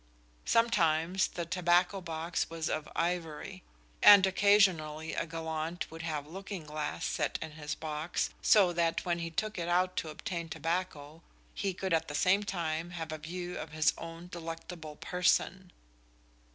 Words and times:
Sometimes 0.45 1.27
the 1.27 1.45
tobacco 1.45 2.01
box 2.01 2.49
was 2.49 2.71
of 2.71 2.89
ivory; 2.95 3.61
and 4.01 4.25
occasionally 4.25 5.13
a 5.13 5.27
gallant 5.27 5.91
would 5.91 6.01
have 6.01 6.25
looking 6.25 6.63
glass 6.63 7.05
set 7.05 7.37
in 7.39 7.51
his 7.51 7.75
box, 7.75 8.31
so 8.41 8.73
that 8.73 9.05
when 9.05 9.19
he 9.19 9.29
took 9.29 9.59
it 9.59 9.69
out 9.69 9.95
to 9.97 10.09
obtain 10.09 10.49
tobacco, 10.49 11.21
he 11.53 11.71
could 11.75 11.93
at 11.93 12.07
the 12.07 12.15
same 12.15 12.41
time 12.43 12.89
have 12.89 13.11
a 13.11 13.19
view 13.19 13.59
of 13.59 13.73
his 13.73 13.93
own 13.95 14.25
delectable 14.27 14.95
person. 14.95 15.71